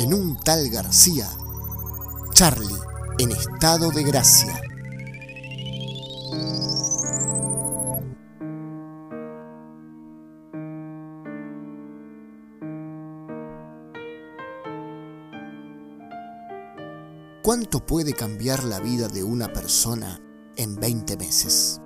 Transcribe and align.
en 0.00 0.14
un 0.14 0.34
tal 0.34 0.70
García, 0.70 1.28
Charlie 2.32 2.66
en 3.18 3.32
estado 3.32 3.90
de 3.90 4.02
gracia. 4.02 4.58
¿Cuánto 17.42 17.84
puede 17.84 18.14
cambiar 18.14 18.64
la 18.64 18.80
vida 18.80 19.06
de 19.08 19.22
una 19.22 19.52
persona 19.52 20.18
en 20.56 20.76
20 20.76 21.18
meses? 21.18 21.78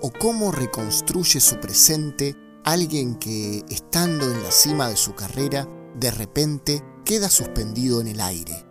¿O 0.00 0.10
cómo 0.18 0.50
reconstruye 0.50 1.38
su 1.38 1.60
presente 1.60 2.34
alguien 2.64 3.16
que, 3.16 3.64
estando 3.68 4.30
en 4.30 4.42
la 4.42 4.50
cima 4.50 4.88
de 4.88 4.96
su 4.96 5.14
carrera, 5.14 5.68
de 5.98 6.10
repente 6.10 6.82
queda 7.04 7.28
suspendido 7.28 8.00
en 8.00 8.08
el 8.08 8.20
aire? 8.20 8.64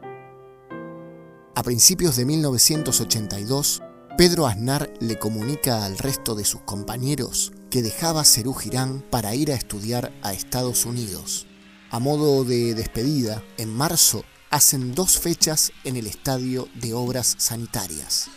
A 1.56 1.64
principios 1.64 2.16
de 2.16 2.26
1982, 2.26 3.82
Pedro 4.18 4.48
Aznar 4.48 4.94
le 5.00 5.20
comunica 5.20 5.86
al 5.86 5.98
resto 5.98 6.36
de 6.36 6.46
sus 6.46 6.62
compañeros 6.62 7.52
que 7.70 7.82
dejaba 7.82 8.24
Cerú 8.24 8.54
Girán 8.54 9.02
para 9.10 9.36
ir 9.36 9.52
a 9.52 9.56
estudiar 9.56 10.12
a 10.22 10.34
Estados 10.34 10.86
Unidos. 10.86 11.48
A 11.90 12.00
modo 12.00 12.44
de 12.44 12.74
despedida, 12.74 13.44
en 13.58 13.74
marzo 13.74 14.24
hacen 14.50 14.94
dos 14.96 15.18
fechas 15.18 15.72
en 15.84 15.96
el 15.96 16.08
Estadio 16.08 16.68
de 16.76 16.94
Obras 16.94 17.36
Sanitarias. 17.38 18.30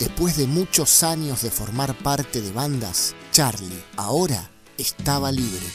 Después 0.00 0.36
de 0.36 0.48
muchos 0.48 1.04
años 1.04 1.42
de 1.42 1.50
formar 1.50 1.96
parte 1.96 2.40
de 2.40 2.50
bandas, 2.50 3.14
Charlie 3.30 3.84
ahora 3.96 4.50
estaba 4.78 5.30
libre. 5.30 5.66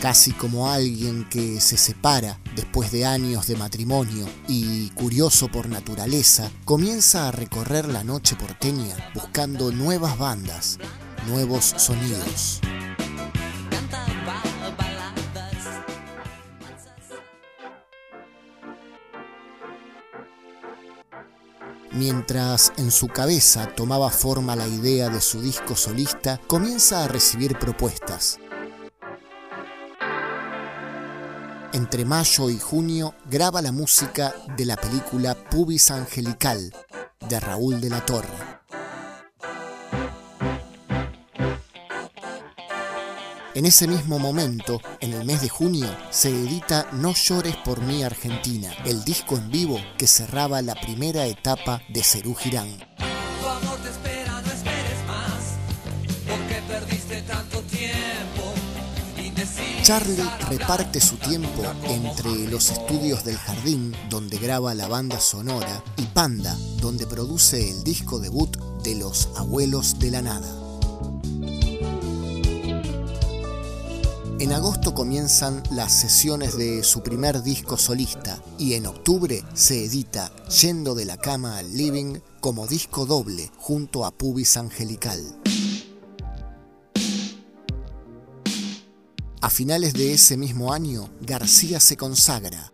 casi 0.00 0.30
como 0.32 0.70
alguien 0.70 1.28
que 1.28 1.60
se 1.60 1.76
separa 1.76 2.38
después 2.54 2.92
de 2.92 3.04
años 3.04 3.48
de 3.48 3.56
matrimonio 3.56 4.28
y, 4.46 4.90
curioso 4.90 5.48
por 5.48 5.68
naturaleza, 5.68 6.50
comienza 6.64 7.28
a 7.28 7.32
recorrer 7.32 7.88
la 7.88 8.04
noche 8.04 8.36
porteña 8.36 8.96
buscando 9.14 9.72
nuevas 9.72 10.16
bandas, 10.16 10.78
nuevos 11.26 11.74
sonidos. 11.76 12.60
Mientras 21.98 22.72
en 22.76 22.92
su 22.92 23.08
cabeza 23.08 23.66
tomaba 23.74 24.08
forma 24.10 24.54
la 24.54 24.68
idea 24.68 25.08
de 25.08 25.20
su 25.20 25.42
disco 25.42 25.74
solista, 25.74 26.40
comienza 26.46 27.02
a 27.02 27.08
recibir 27.08 27.58
propuestas 27.58 28.38
Entre 31.72 32.04
mayo 32.04 32.50
y 32.50 32.58
junio 32.58 33.14
graba 33.28 33.60
la 33.62 33.72
música 33.72 34.32
de 34.56 34.64
la 34.64 34.76
película 34.76 35.34
Pubis 35.34 35.90
Angelical 35.90 36.72
de 37.28 37.40
Raúl 37.40 37.80
de 37.80 37.90
la 37.90 38.06
Torre. 38.06 38.47
En 43.58 43.66
ese 43.66 43.88
mismo 43.88 44.20
momento, 44.20 44.80
en 45.00 45.12
el 45.14 45.24
mes 45.24 45.40
de 45.40 45.48
junio, 45.48 45.88
se 46.10 46.28
edita 46.28 46.86
No 46.92 47.12
llores 47.12 47.56
por 47.56 47.80
mí 47.80 48.04
Argentina, 48.04 48.72
el 48.84 49.02
disco 49.02 49.36
en 49.36 49.50
vivo 49.50 49.80
que 49.98 50.06
cerraba 50.06 50.62
la 50.62 50.76
primera 50.76 51.26
etapa 51.26 51.82
de 51.88 52.04
Cerú 52.04 52.36
Girán. 52.36 52.68
Charlie 59.82 60.30
reparte 60.48 61.00
su 61.00 61.16
tiempo 61.16 61.64
entre 61.88 62.30
los 62.48 62.70
estudios 62.70 63.24
del 63.24 63.38
jardín, 63.38 63.92
donde 64.08 64.38
graba 64.38 64.72
la 64.76 64.86
banda 64.86 65.18
sonora, 65.18 65.82
y 65.96 66.02
Panda, 66.02 66.56
donde 66.80 67.08
produce 67.08 67.70
el 67.70 67.82
disco 67.82 68.20
debut 68.20 68.56
de 68.84 68.94
Los 68.94 69.30
Abuelos 69.36 69.98
de 69.98 70.12
la 70.12 70.22
Nada. 70.22 70.57
En 74.40 74.52
agosto 74.52 74.94
comienzan 74.94 75.64
las 75.72 75.92
sesiones 75.92 76.56
de 76.56 76.84
su 76.84 77.02
primer 77.02 77.42
disco 77.42 77.76
solista 77.76 78.40
y 78.56 78.74
en 78.74 78.86
octubre 78.86 79.42
se 79.52 79.84
edita 79.84 80.30
Yendo 80.46 80.94
de 80.94 81.04
la 81.04 81.16
cama 81.16 81.58
al 81.58 81.76
living 81.76 82.20
como 82.38 82.68
disco 82.68 83.04
doble 83.04 83.50
junto 83.56 84.04
a 84.04 84.12
Pubis 84.12 84.56
Angelical. 84.56 85.20
A 89.40 89.50
finales 89.50 89.94
de 89.94 90.12
ese 90.12 90.36
mismo 90.36 90.72
año, 90.72 91.10
García 91.20 91.80
se 91.80 91.96
consagra. 91.96 92.72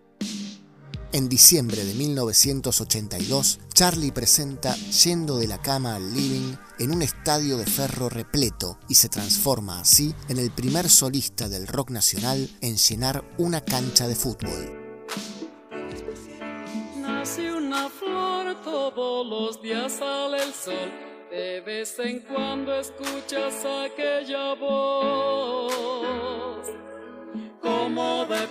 En 1.13 1.31
diciembre 1.31 1.83
de 1.83 1.95
1982, 1.95 3.61
Charlie 3.73 4.13
presenta 4.13 4.77
Yendo 4.77 5.39
de 5.39 5.47
la 5.47 5.63
cama 5.63 5.95
al 5.95 6.13
living 6.13 6.57
en 6.79 6.93
un 6.93 7.03
estadio 7.03 7.57
de 7.57 7.67
ferro 7.67 8.09
repleto 8.09 8.79
y 8.89 8.95
se 8.95 9.09
transforma 9.09 9.81
así 9.81 10.15
en 10.29 10.39
el 10.39 10.51
primer 10.51 10.89
solista 10.89 11.49
del 11.49 11.67
rock 11.67 11.91
nacional 11.91 12.49
en 12.61 12.77
llenar 12.77 13.25
una 13.39 13.61
cancha 13.61 14.09
de 14.09 14.15
fútbol. 14.15 14.81
Nace 16.97 17.53
una 17.53 17.89
flor, 17.89 18.61
todos 18.63 19.27
los 19.27 19.63
días 19.63 19.93
sale 19.93 20.43
el 20.43 20.53
sol. 20.53 20.93
De 21.31 21.61
vez 21.63 21.99
en 21.99 22.21
cuando 22.21 22.75
escuchas 22.79 23.55
aquella 23.65 24.55
voz 24.55 25.75
como 27.61 28.27
de 28.27 28.49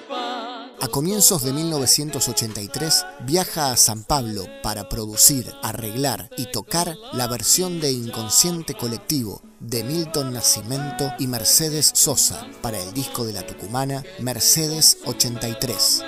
A 0.82 0.83
comienzos 0.94 1.44
de 1.44 1.54
1983 1.54 3.06
viaja 3.26 3.72
a 3.72 3.78
San 3.78 4.04
Pablo 4.04 4.46
para 4.62 4.90
producir, 4.90 5.52
arreglar 5.64 6.30
y 6.38 6.46
tocar 6.52 6.96
la 7.14 7.26
versión 7.26 7.82
de 7.82 7.92
Inconsciente 7.92 8.76
Colectivo 8.76 9.42
de 9.60 9.84
Milton 9.84 10.34
Nascimento 10.34 11.12
y 11.18 11.26
Mercedes 11.26 11.90
Sosa 11.96 12.46
para 12.62 12.80
el 12.80 12.94
disco 12.94 13.26
de 13.26 13.34
la 13.34 13.42
tucumana 13.42 14.04
Mercedes 14.20 15.00
83. 15.06 16.04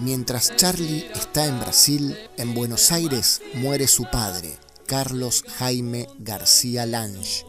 Mientras 0.00 0.56
Charlie 0.56 1.08
está 1.14 1.46
en 1.46 1.60
Brasil, 1.60 2.18
en 2.36 2.52
Buenos 2.52 2.90
Aires 2.90 3.42
muere 3.54 3.86
su 3.86 4.10
padre, 4.10 4.58
Carlos 4.86 5.44
Jaime 5.56 6.08
García 6.18 6.84
Lange. 6.84 7.46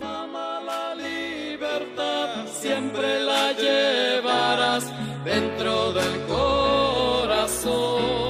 siempre 2.62 3.27
llevarás 3.58 4.86
dentro 5.26 5.94
del 5.94 6.26
corazón. 6.26 7.68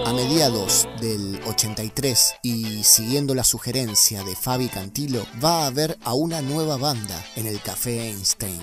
A 0.08 0.14
mediados 0.14 0.88
del 1.02 1.40
83 1.46 2.36
y 2.44 2.84
siguiendo 2.84 3.36
la 3.36 3.44
sugerencia 3.44 4.24
de 4.24 4.36
Fabi 4.36 4.68
Cantilo, 4.68 5.26
va 5.44 5.68
a 5.68 5.70
ver 5.70 5.98
a 6.04 6.14
una 6.14 6.42
nueva 6.42 6.78
banda 6.78 7.24
en 7.36 7.46
el 7.48 7.62
Café 7.62 8.10
Einstein. 8.10 8.62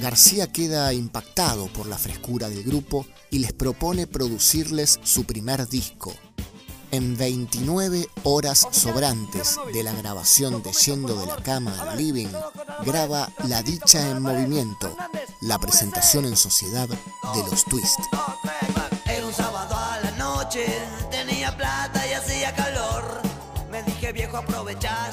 García 0.00 0.52
queda 0.52 0.92
impactado 0.92 1.66
por 1.68 1.86
la 1.86 1.98
frescura 1.98 2.48
del 2.48 2.62
grupo 2.62 3.06
y 3.30 3.40
les 3.40 3.52
propone 3.52 4.06
producirles 4.06 5.00
su 5.02 5.24
primer 5.24 5.68
disco. 5.68 6.14
En 6.90 7.16
29 7.16 8.08
horas 8.24 8.66
sobrantes 8.70 9.58
de 9.74 9.82
la 9.82 9.92
grabación 9.92 10.62
de 10.62 10.72
Yendo 10.72 11.14
de 11.16 11.26
la 11.26 11.36
Cama 11.36 11.74
al 11.80 11.98
Living, 11.98 12.28
graba 12.84 13.28
La 13.44 13.62
Dicha 13.62 14.08
en 14.08 14.22
Movimiento, 14.22 14.96
la 15.42 15.58
presentación 15.58 16.24
en 16.24 16.36
sociedad 16.36 16.88
de 16.88 17.50
los 17.50 17.64
Twist. 17.64 17.98
Era 19.04 19.26
un 19.26 19.34
sábado 19.34 19.76
a 19.76 20.00
la 20.02 20.10
noche, 20.12 20.66
tenía 21.10 21.54
plata 21.56 22.06
y 22.06 22.14
hacía 22.14 22.54
calor. 22.54 23.20
Me 23.70 23.82
dije 23.82 24.12
viejo 24.12 24.38
aprovechar, 24.38 25.10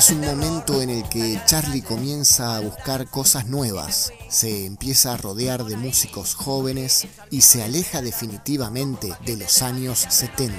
Es 0.00 0.08
un 0.08 0.22
momento 0.22 0.80
en 0.80 0.88
el 0.88 1.06
que 1.10 1.38
Charlie 1.44 1.82
comienza 1.82 2.56
a 2.56 2.60
buscar 2.60 3.10
cosas 3.10 3.48
nuevas, 3.48 4.14
se 4.30 4.64
empieza 4.64 5.12
a 5.12 5.18
rodear 5.18 5.66
de 5.66 5.76
músicos 5.76 6.34
jóvenes 6.34 7.06
y 7.30 7.42
se 7.42 7.62
aleja 7.62 8.00
definitivamente 8.00 9.12
de 9.26 9.36
los 9.36 9.60
años 9.60 10.06
70. 10.08 10.56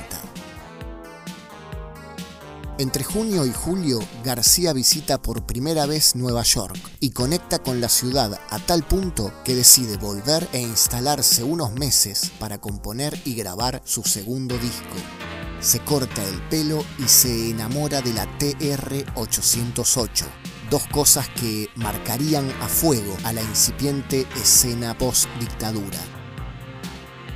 Entre 2.77 3.03
junio 3.03 3.47
y 3.47 3.51
julio, 3.51 3.97
García 4.23 4.73
visita 4.73 5.19
por 5.19 5.47
primera 5.47 5.87
vez 5.87 6.15
Nueva 6.15 6.43
York 6.43 6.77
y 6.99 7.09
conecta 7.09 7.57
con 7.57 7.81
la 7.81 7.89
ciudad 7.89 8.39
a 8.51 8.59
tal 8.59 8.83
punto 8.83 9.33
que 9.43 9.55
decide 9.55 9.97
volver 9.97 10.47
e 10.53 10.61
instalarse 10.61 11.43
unos 11.43 11.71
meses 11.71 12.31
para 12.37 12.59
componer 12.59 13.19
y 13.25 13.33
grabar 13.33 13.81
su 13.85 14.03
segundo 14.03 14.55
disco 14.59 15.20
se 15.61 15.79
corta 15.79 16.23
el 16.23 16.41
pelo 16.49 16.83
y 16.99 17.03
se 17.03 17.51
enamora 17.51 18.01
de 18.01 18.13
la 18.13 18.27
TR-808, 18.39 20.25
dos 20.69 20.87
cosas 20.87 21.29
que 21.29 21.69
marcarían 21.75 22.49
a 22.61 22.67
fuego 22.67 23.15
a 23.23 23.31
la 23.31 23.41
incipiente 23.41 24.27
escena 24.35 24.97
post-dictadura. 24.97 25.99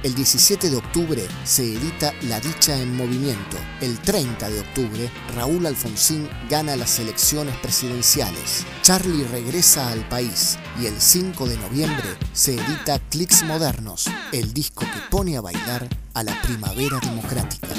El 0.05 0.13
17 0.13 0.69
de 0.69 0.77
octubre 0.77 1.27
se 1.45 1.63
edita 1.63 2.13
La 2.29 2.39
Dicha 2.39 2.79
en 2.79 2.95
Movimiento. 2.95 3.57
El 3.81 3.97
30 3.97 4.49
de 4.51 4.59
octubre, 4.59 5.09
Raúl 5.35 5.65
Alfonsín 5.65 6.29
gana 6.47 6.75
las 6.75 6.99
elecciones 6.99 7.57
presidenciales. 7.57 8.67
Charlie 8.83 9.23
regresa 9.23 9.89
al 9.89 10.07
país 10.07 10.59
y 10.79 10.85
el 10.85 11.01
5 11.01 11.47
de 11.47 11.57
noviembre 11.57 12.05
se 12.33 12.53
edita 12.53 12.99
Clicks 13.09 13.41
Modernos, 13.45 14.05
el 14.31 14.53
disco 14.53 14.81
que 14.81 15.09
pone 15.09 15.37
a 15.37 15.41
bailar 15.41 15.89
a 16.13 16.21
la 16.21 16.39
primavera 16.43 16.99
democrática. 16.99 17.69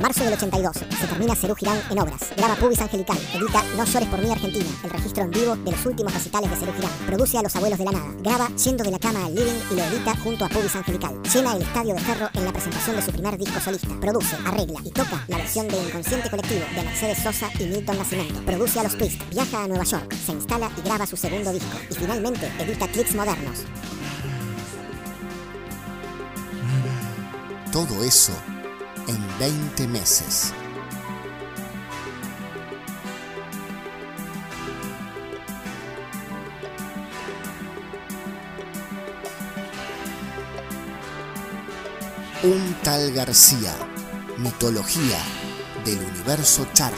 Marzo 0.00 0.24
del 0.24 0.32
82. 0.32 0.76
Se 0.76 1.06
termina 1.06 1.36
Cerú 1.36 1.54
Girán 1.54 1.78
en 1.90 1.98
obras. 1.98 2.32
Graba 2.34 2.56
Pubis 2.56 2.80
Angelical. 2.80 3.18
Edita 3.34 3.62
No 3.76 3.84
llores 3.84 4.08
por 4.08 4.22
mí 4.22 4.30
Argentina. 4.30 4.64
El 4.82 4.90
registro 4.90 5.24
en 5.24 5.30
vivo 5.30 5.56
de 5.56 5.70
los 5.70 5.86
últimos 5.86 6.14
recitales 6.14 6.50
de 6.50 6.56
Cerú 6.56 6.72
Girán. 6.72 6.90
Produce 7.06 7.36
a 7.36 7.42
Los 7.42 7.54
Abuelos 7.54 7.78
de 7.78 7.84
la 7.84 7.92
Nada. 7.92 8.14
Graba 8.22 8.48
Yendo 8.56 8.82
de 8.82 8.90
la 8.90 8.98
Cama 8.98 9.26
al 9.26 9.34
Living 9.34 9.60
y 9.70 9.74
lo 9.74 9.84
edita 9.84 10.16
junto 10.16 10.46
a 10.46 10.48
Pubis 10.48 10.74
Angelical. 10.74 11.20
Llena 11.22 11.54
el 11.54 11.62
Estadio 11.62 11.94
de 11.94 12.00
Ferro 12.00 12.30
en 12.32 12.44
la 12.46 12.52
presentación 12.52 12.96
de 12.96 13.02
su 13.02 13.12
primer 13.12 13.36
disco 13.36 13.60
solista. 13.60 13.88
Produce, 14.00 14.36
arregla 14.46 14.80
y 14.82 14.90
toca 14.90 15.22
la 15.28 15.36
versión 15.36 15.68
de 15.68 15.76
Inconsciente 15.82 16.30
Colectivo 16.30 16.64
de 16.74 16.82
Mercedes 16.82 17.18
Sosa 17.18 17.50
y 17.58 17.64
Milton 17.64 17.98
Nascimento. 17.98 18.40
Produce 18.46 18.80
a 18.80 18.84
Los 18.84 18.96
Twist. 18.96 19.20
Viaja 19.30 19.64
a 19.64 19.68
Nueva 19.68 19.84
York. 19.84 20.14
Se 20.14 20.32
instala 20.32 20.70
y 20.78 20.80
graba 20.80 21.06
su 21.06 21.16
segundo 21.18 21.52
disco. 21.52 21.76
Y 21.90 21.94
finalmente 21.94 22.50
edita 22.58 22.88
Clicks 22.88 23.14
Modernos. 23.14 23.64
Todo 27.70 28.02
eso 28.02 28.32
en 29.10 29.38
20 29.40 29.88
meses. 29.88 30.52
Un 42.44 42.74
tal 42.84 43.12
García, 43.12 43.74
mitología 44.38 45.18
del 45.84 45.98
universo 45.98 46.66
Charlie. 46.72 46.96